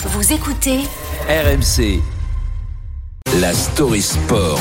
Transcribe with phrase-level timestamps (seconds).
[0.00, 0.78] Vous écoutez
[1.28, 2.00] RMC.
[3.40, 4.60] La story sport.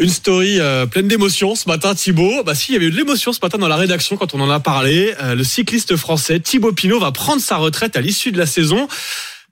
[0.00, 2.42] Une story euh, pleine d'émotions ce matin, Thibaut.
[2.42, 4.40] Bah si, il y avait eu de l'émotion ce matin dans la rédaction quand on
[4.40, 5.14] en a parlé.
[5.22, 8.88] Euh, le cycliste français Thibaut Pinot va prendre sa retraite à l'issue de la saison.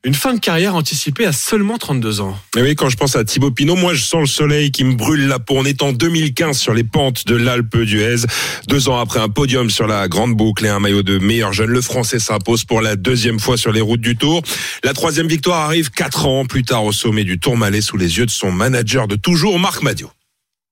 [0.07, 2.39] Une fin de carrière anticipée à seulement 32 ans.
[2.57, 4.95] Et oui, quand je pense à Thibaut Pinot, moi je sens le soleil qui me
[4.95, 5.55] brûle la peau.
[5.57, 8.25] On est en 2015 sur les pentes de l'Alpe d'Huez.
[8.69, 11.71] Deux ans après un podium sur la Grande Boucle et un maillot de meilleur jeune,
[11.71, 14.43] le Français s'impose pour la deuxième fois sur les routes du Tour.
[14.85, 18.27] La troisième victoire arrive quatre ans plus tard au sommet du Tourmalet sous les yeux
[18.27, 20.09] de son manager de toujours, Marc Madio.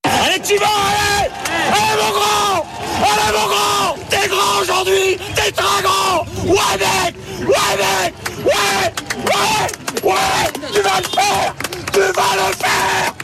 [0.04, 1.28] Allez Thibaut, allez
[1.72, 2.66] Allez mon grand
[3.02, 7.16] Allez mon grand T'es grand aujourd'hui T'es très grand Ouais mec
[7.48, 8.23] Ouais mec
[9.34, 9.66] Ouais
[10.02, 11.54] Ouais Ouais Tu vas le faire
[11.92, 12.06] Tu vas
[12.36, 13.14] le faire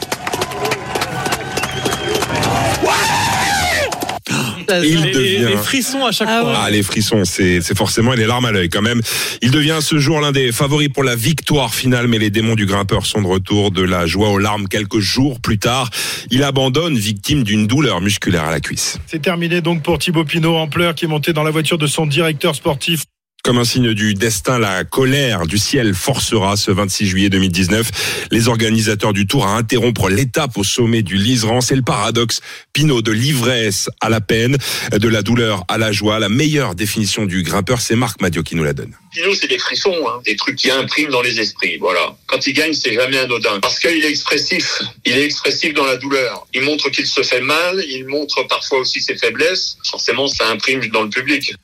[4.83, 6.53] Il les, devient- les frissons à chaque fois.
[6.63, 9.01] Ah, les frissons, c'est c'est forcément les larmes à l'œil quand même.
[9.41, 12.65] Il devient ce jour l'un des favoris pour la victoire finale, mais les démons du
[12.65, 15.89] grimpeur sont de retour de la joie aux larmes quelques jours plus tard.
[16.29, 18.97] Il abandonne victime d'une douleur musculaire à la cuisse.
[19.07, 21.87] C'est terminé donc pour Thibaut Pinot en pleurs qui est monté dans la voiture de
[21.87, 23.03] son directeur sportif.
[23.43, 28.47] Comme un signe du destin, la colère du ciel forcera ce 26 juillet 2019 les
[28.47, 31.59] organisateurs du Tour à interrompre l'étape au sommet du Liseran.
[31.59, 32.41] C'est le paradoxe.
[32.71, 34.57] Pinot de l'ivresse à la peine,
[34.91, 36.19] de la douleur à la joie.
[36.19, 38.93] La meilleure définition du grimpeur, c'est Marc Madio qui nous la donne.
[39.11, 41.77] Pinot, c'est des frissons, hein, des trucs qui impriment dans les esprits.
[41.77, 42.15] Voilà.
[42.27, 43.59] Quand il gagne, c'est jamais anodin.
[43.59, 44.83] Parce qu'il est expressif.
[45.03, 46.45] Il est expressif dans la douleur.
[46.53, 47.83] Il montre qu'il se fait mal.
[47.89, 49.77] Il montre parfois aussi ses faiblesses.
[49.89, 51.55] Forcément, ça imprime dans le public.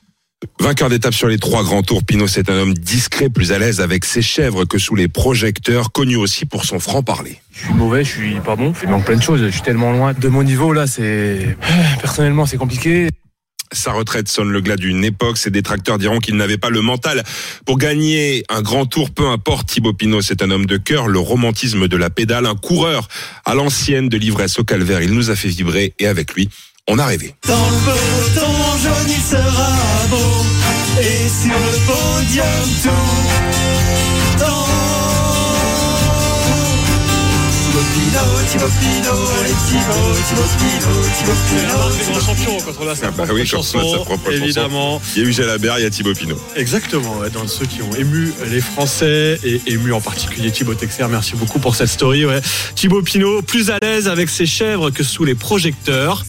[0.60, 3.80] Vainqueur d'étape sur les trois grands tours, Pinot c'est un homme discret, plus à l'aise
[3.80, 7.40] avec ses chèvres que sous les projecteurs, connu aussi pour son franc-parler.
[7.52, 8.72] Je suis mauvais, je suis pas bon.
[8.82, 9.40] Il manque plein de choses.
[9.40, 10.86] Je suis tellement loin de mon niveau là.
[10.86, 11.56] C'est
[12.00, 13.08] personnellement c'est compliqué.
[13.72, 15.38] Sa retraite sonne le glas d'une époque.
[15.38, 17.24] Ses détracteurs diront qu'il n'avait pas le mental
[17.66, 19.10] pour gagner un grand tour.
[19.10, 22.54] Peu importe, Thibaut Pinot, c'est un homme de cœur, le romantisme de la pédale, un
[22.54, 23.08] coureur
[23.44, 25.02] à l'ancienne de l'ivresse au calvaire.
[25.02, 26.48] Il nous a fait vibrer et avec lui,
[26.86, 27.34] on a rêvé.
[27.46, 30.46] Dans le peloton jaune il sera beau
[31.00, 34.66] Et sur le podium tout temps
[37.68, 42.20] Thibaut Pinot, Thibaut Pinot, allez Thibaut, Thibaut Pinot, Thibaut C'est la marque des Pinot grands
[42.20, 44.24] champions quand on a sa Ah bah propre oui, quand on a sa chanson, propre
[44.30, 44.42] chanson.
[44.44, 45.02] évidemment.
[45.14, 46.40] Il y a eu Jalabert, il y a Thibaut Pinot.
[46.56, 51.06] Exactement, ouais, dans ceux qui ont ému les Français et ému en particulier Thibaut Texer.
[51.08, 52.24] Merci beaucoup pour cette story.
[52.24, 52.40] Ouais.
[52.74, 56.24] Thibaut Pinot, plus à l'aise avec ses chèvres que sous les projecteurs.